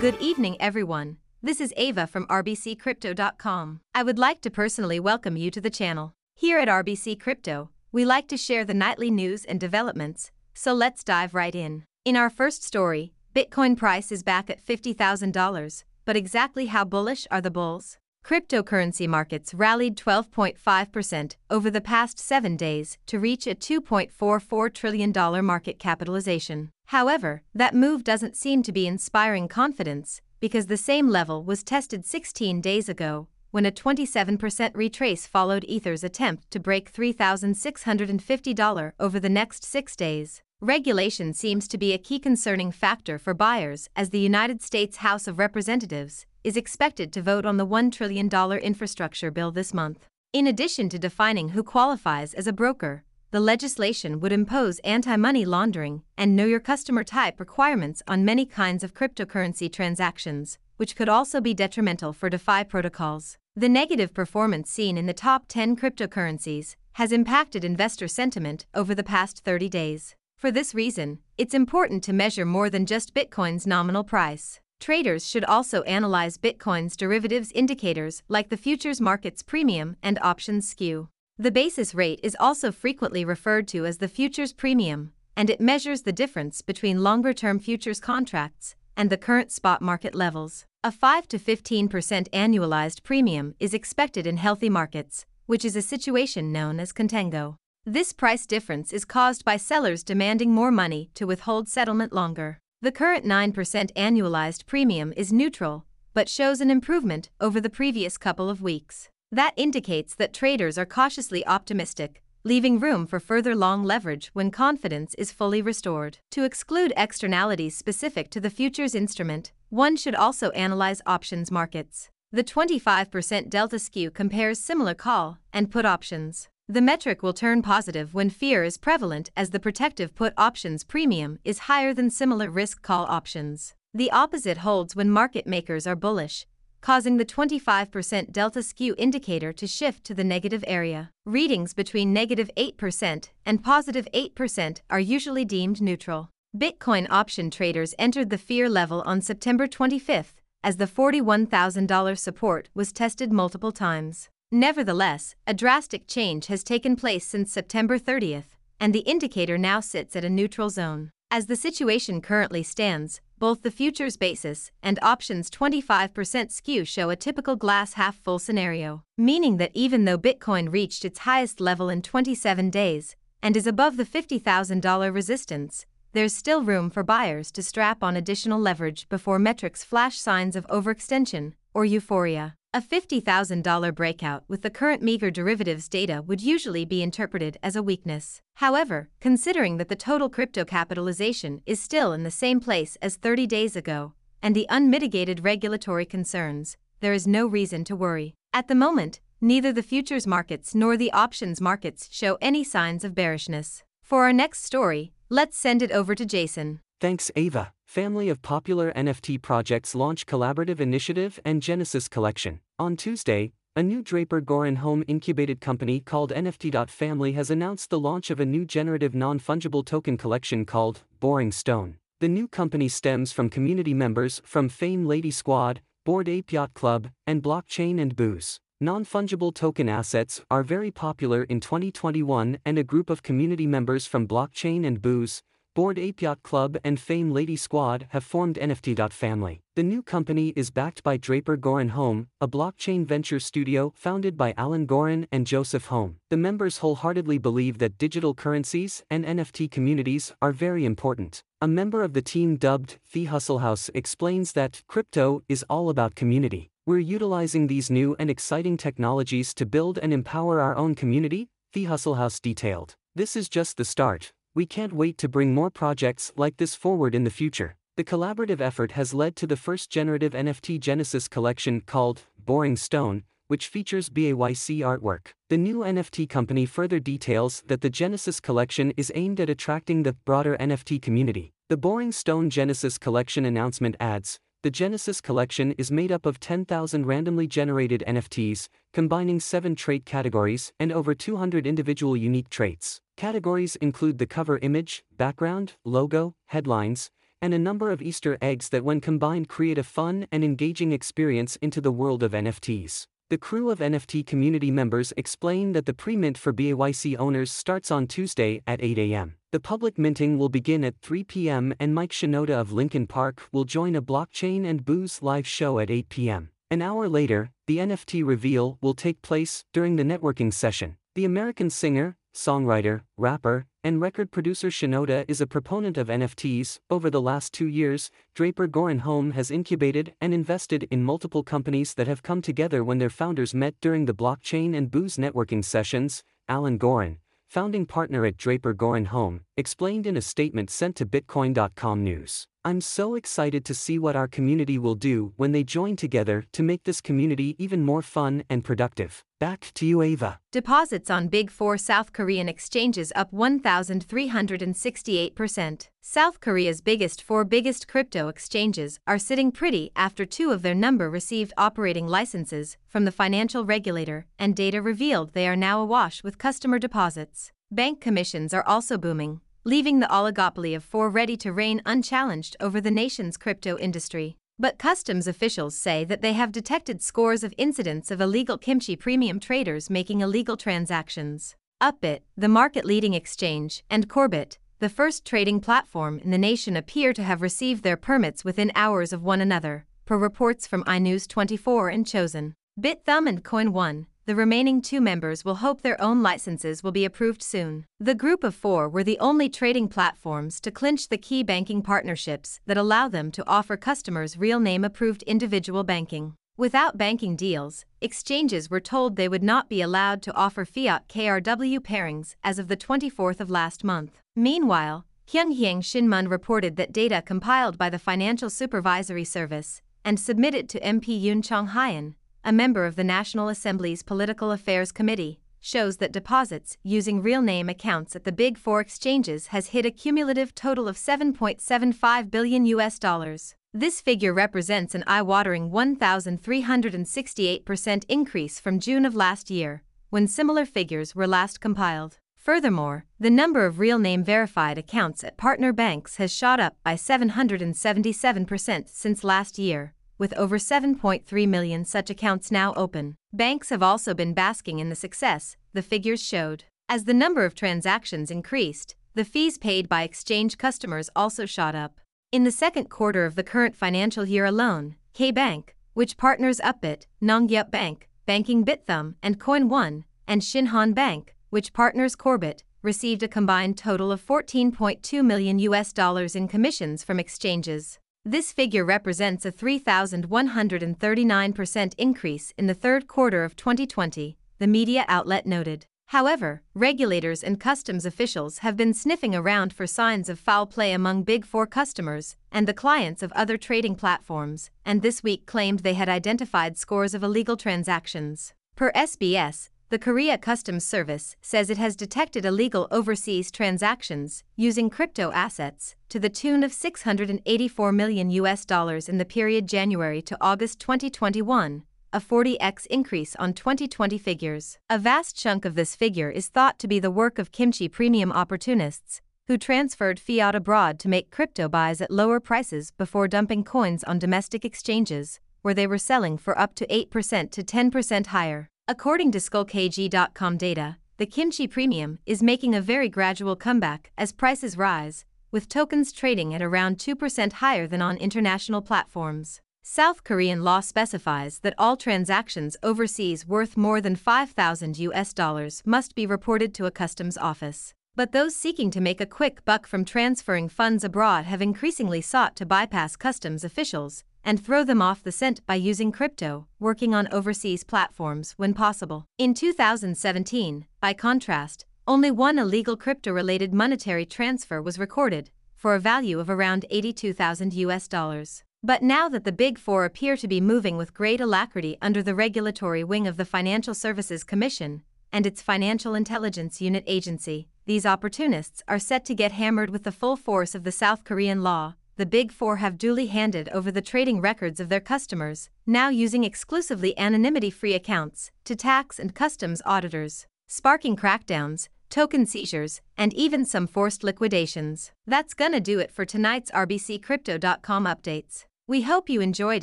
[0.00, 1.18] Good evening, everyone.
[1.42, 3.80] This is Ava from RBCCrypto.com.
[3.94, 6.14] I would like to personally welcome you to the channel.
[6.34, 11.04] Here at RBC Crypto, we like to share the nightly news and developments, so let's
[11.04, 11.84] dive right in.
[12.06, 17.42] In our first story, Bitcoin price is back at $50,000, but exactly how bullish are
[17.42, 17.98] the bulls?
[18.24, 25.78] Cryptocurrency markets rallied 12.5% over the past seven days to reach a $2.44 trillion market
[25.78, 26.70] capitalization.
[26.86, 32.06] However, that move doesn't seem to be inspiring confidence, because the same level was tested
[32.06, 39.28] 16 days ago, when a 27% retrace followed Ether's attempt to break $3,650 over the
[39.28, 40.40] next six days.
[40.60, 45.26] Regulation seems to be a key concerning factor for buyers as the United States House
[45.26, 50.06] of Representatives is expected to vote on the $1 trillion infrastructure bill this month.
[50.32, 55.44] In addition to defining who qualifies as a broker, the legislation would impose anti money
[55.44, 61.08] laundering and know your customer type requirements on many kinds of cryptocurrency transactions, which could
[61.08, 63.38] also be detrimental for DeFi protocols.
[63.54, 69.04] The negative performance seen in the top 10 cryptocurrencies has impacted investor sentiment over the
[69.04, 70.16] past 30 days.
[70.36, 74.60] For this reason, it's important to measure more than just Bitcoin's nominal price.
[74.80, 81.08] Traders should also analyze Bitcoin's derivatives indicators like the futures market's premium and options skew.
[81.36, 86.02] The basis rate is also frequently referred to as the futures premium, and it measures
[86.02, 90.64] the difference between longer term futures contracts and the current spot market levels.
[90.82, 91.90] A 5 to 15%
[92.30, 97.56] annualized premium is expected in healthy markets, which is a situation known as contango.
[97.84, 102.58] This price difference is caused by sellers demanding more money to withhold settlement longer.
[102.82, 108.48] The current 9% annualized premium is neutral, but shows an improvement over the previous couple
[108.48, 109.10] of weeks.
[109.30, 115.12] That indicates that traders are cautiously optimistic, leaving room for further long leverage when confidence
[115.16, 116.20] is fully restored.
[116.30, 122.08] To exclude externalities specific to the futures instrument, one should also analyze options markets.
[122.32, 126.48] The 25% delta skew compares similar call and put options.
[126.70, 131.40] The metric will turn positive when fear is prevalent as the protective put options premium
[131.44, 133.74] is higher than similar risk call options.
[133.92, 136.46] The opposite holds when market makers are bullish,
[136.80, 141.10] causing the 25% delta skew indicator to shift to the negative area.
[141.26, 146.30] Readings between negative 8% and positive 8% are usually deemed neutral.
[146.56, 152.92] Bitcoin option traders entered the fear level on September 25 as the $41,000 support was
[152.92, 154.28] tested multiple times.
[154.52, 160.16] Nevertheless, a drastic change has taken place since September 30th, and the indicator now sits
[160.16, 161.10] at a neutral zone.
[161.30, 167.16] As the situation currently stands, both the futures basis and options 25% skew show a
[167.16, 172.02] typical glass half full scenario, meaning that even though Bitcoin reached its highest level in
[172.02, 178.02] 27 days and is above the $50,000 resistance, there's still room for buyers to strap
[178.02, 182.56] on additional leverage before metrics flash signs of overextension or euphoria.
[182.72, 187.82] A $50,000 breakout with the current meager derivatives data would usually be interpreted as a
[187.82, 188.40] weakness.
[188.58, 193.48] However, considering that the total crypto capitalization is still in the same place as 30
[193.48, 198.34] days ago, and the unmitigated regulatory concerns, there is no reason to worry.
[198.52, 203.16] At the moment, neither the futures markets nor the options markets show any signs of
[203.16, 203.82] bearishness.
[204.04, 206.78] For our next story, let's send it over to Jason.
[207.00, 207.72] Thanks, Ava.
[207.90, 212.60] Family of popular NFT projects launch collaborative initiative and Genesis collection.
[212.78, 218.30] On Tuesday, a new Draper Goren Holm incubated company called NFT.family has announced the launch
[218.30, 221.96] of a new generative non fungible token collection called Boring Stone.
[222.20, 227.08] The new company stems from community members from Fame Lady Squad, Bored Ape Yacht Club,
[227.26, 228.60] and Blockchain and Booze.
[228.80, 234.06] Non fungible token assets are very popular in 2021, and a group of community members
[234.06, 235.42] from Blockchain and Booze,
[235.80, 239.62] Bored Ape Yacht Club and Fame Lady Squad have formed NFT.family.
[239.76, 244.52] The new company is backed by Draper Goren Holm, a blockchain venture studio founded by
[244.58, 246.16] Alan Goren and Joseph Holm.
[246.28, 251.42] The members wholeheartedly believe that digital currencies and NFT communities are very important.
[251.62, 256.14] A member of the team dubbed The Hustle House explains that crypto is all about
[256.14, 256.68] community.
[256.84, 261.84] We're utilizing these new and exciting technologies to build and empower our own community, The
[261.84, 262.96] Hustle House detailed.
[263.14, 264.34] This is just the start.
[264.60, 267.76] We can't wait to bring more projects like this forward in the future.
[267.96, 273.22] The collaborative effort has led to the first generative NFT Genesis collection called Boring Stone,
[273.48, 275.28] which features BAYC artwork.
[275.48, 280.12] The new NFT company further details that the Genesis collection is aimed at attracting the
[280.12, 281.54] broader NFT community.
[281.70, 287.06] The Boring Stone Genesis collection announcement adds, the Genesis collection is made up of 10,000
[287.06, 293.00] randomly generated NFTs, combining 7 trait categories and over 200 individual unique traits.
[293.16, 297.10] Categories include the cover image, background, logo, headlines,
[297.40, 301.56] and a number of Easter eggs that, when combined, create a fun and engaging experience
[301.62, 303.06] into the world of NFTs.
[303.30, 307.92] The crew of NFT community members explain that the pre mint for BAYC owners starts
[307.92, 309.36] on Tuesday at 8 a.m.
[309.52, 313.62] The public minting will begin at 3 p.m., and Mike Shinoda of Linkin Park will
[313.62, 316.50] join a blockchain and booze live show at 8 p.m.
[316.72, 320.96] An hour later, the NFT reveal will take place during the networking session.
[321.16, 326.78] The American singer, songwriter, rapper, and record producer Shinoda is a proponent of NFTs.
[326.88, 331.94] Over the last two years, Draper Goren Holm has incubated and invested in multiple companies
[331.94, 336.22] that have come together when their founders met during the blockchain and booze networking sessions.
[336.48, 337.18] Alan Goren,
[337.48, 342.46] founding partner at Draper Goren Holm, explained in a statement sent to Bitcoin.com News.
[342.62, 346.62] I'm so excited to see what our community will do when they join together to
[346.62, 349.24] make this community even more fun and productive.
[349.38, 350.40] Back to you, Ava.
[350.52, 355.88] Deposits on Big Four South Korean exchanges up 1,368%.
[356.02, 361.08] South Korea's biggest four biggest crypto exchanges are sitting pretty after two of their number
[361.08, 366.36] received operating licenses from the financial regulator, and data revealed they are now awash with
[366.36, 367.52] customer deposits.
[367.70, 372.80] Bank commissions are also booming, leaving the oligopoly of four ready to reign unchallenged over
[372.80, 374.36] the nation's crypto industry.
[374.58, 379.38] But customs officials say that they have detected scores of incidents of illegal kimchi premium
[379.38, 381.56] traders making illegal transactions.
[381.80, 387.12] Upbit, the market leading exchange, and Korbit, the first trading platform in the nation, appear
[387.12, 391.90] to have received their permits within hours of one another, per reports from iNews 24
[391.90, 392.54] and Chosun.
[392.80, 397.42] Bithumb and Coinone, the remaining two members will hope their own licenses will be approved
[397.42, 397.86] soon.
[397.98, 402.60] The group of four were the only trading platforms to clinch the key banking partnerships
[402.66, 406.34] that allow them to offer customers real name approved individual banking.
[406.56, 411.80] Without banking deals, exchanges were told they would not be allowed to offer fiat KRW
[411.80, 414.20] pairings as of the 24th of last month.
[414.36, 420.80] Meanwhile, Kyunghyang Shinmun reported that data compiled by the Financial Supervisory Service and submitted to
[420.80, 422.14] MP Yoon Chang Hyun
[422.44, 427.68] a member of the National Assembly's Political Affairs Committee, shows that deposits using real name
[427.68, 432.98] accounts at the big four exchanges has hit a cumulative total of 7.75 billion US
[432.98, 433.54] dollars.
[433.74, 441.14] This figure represents an eye-watering 1,368% increase from June of last year, when similar figures
[441.14, 442.16] were last compiled.
[442.36, 446.94] Furthermore, the number of real name verified accounts at partner banks has shot up by
[446.94, 453.16] 777% since last year, with over 7.3 million such accounts now open.
[453.32, 456.64] Banks have also been basking in the success, the figures showed.
[456.90, 462.00] As the number of transactions increased, the fees paid by exchange customers also shot up.
[462.30, 467.06] In the second quarter of the current financial year alone, K Bank, which partners Upbit,
[467.22, 473.78] NongHyup Bank, Banking Bithumb, and Coinone, and Shinhan Bank, which partners Korbit, received a combined
[473.78, 477.98] total of 14.2 million US dollars in commissions from exchanges.
[478.24, 485.46] This figure represents a 3,139% increase in the third quarter of 2020, the media outlet
[485.46, 485.86] noted.
[486.08, 491.22] However, regulators and customs officials have been sniffing around for signs of foul play among
[491.22, 495.94] Big Four customers and the clients of other trading platforms, and this week claimed they
[495.94, 498.52] had identified scores of illegal transactions.
[498.76, 505.32] Per SBS, the Korea Customs Service says it has detected illegal overseas transactions using crypto
[505.32, 510.78] assets to the tune of 684 million US dollars in the period January to August
[510.78, 511.82] 2021,
[512.12, 514.78] a 40x increase on 2020 figures.
[514.88, 518.30] A vast chunk of this figure is thought to be the work of kimchi premium
[518.30, 524.04] opportunists who transferred fiat abroad to make crypto buys at lower prices before dumping coins
[524.04, 528.69] on domestic exchanges, where they were selling for up to 8% to 10% higher.
[528.90, 534.76] According to Scolkg.com data, the kimchi premium is making a very gradual comeback as prices
[534.76, 539.60] rise, with tokens trading at around 2% higher than on international platforms.
[539.84, 546.16] South Korean law specifies that all transactions overseas worth more than 5,000 US dollars must
[546.16, 547.94] be reported to a customs office.
[548.16, 552.56] But those seeking to make a quick buck from transferring funds abroad have increasingly sought
[552.56, 557.28] to bypass customs officials and throw them off the scent by using crypto, working on
[557.32, 559.26] overseas platforms when possible.
[559.38, 566.00] In 2017, by contrast, only one illegal crypto related monetary transfer was recorded, for a
[566.00, 568.64] value of around 82,000 US dollars.
[568.82, 572.34] But now that the Big Four appear to be moving with great alacrity under the
[572.34, 578.82] regulatory wing of the Financial Services Commission and its Financial Intelligence Unit Agency, these opportunists
[578.88, 582.26] are set to get hammered with the full force of the South Korean law, the
[582.26, 587.18] Big Four have duly handed over the trading records of their customers, now using exclusively
[587.18, 590.46] anonymity free accounts, to tax and customs auditors.
[590.68, 595.12] Sparking crackdowns, token seizures, and even some forced liquidations.
[595.26, 598.66] That's gonna do it for tonight's RBCCrypto.com updates.
[598.86, 599.82] We hope you enjoyed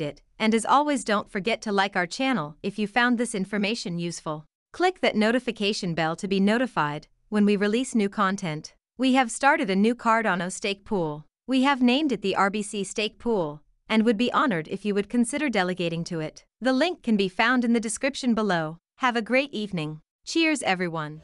[0.00, 3.98] it, and as always, don't forget to like our channel if you found this information
[3.98, 4.44] useful.
[4.72, 8.74] Click that notification bell to be notified when we release new content.
[8.96, 11.24] We have started a new Cardano stake pool.
[11.48, 15.08] We have named it the RBC Stake Pool and would be honored if you would
[15.08, 16.44] consider delegating to it.
[16.60, 18.76] The link can be found in the description below.
[18.98, 20.02] Have a great evening.
[20.26, 21.22] Cheers, everyone.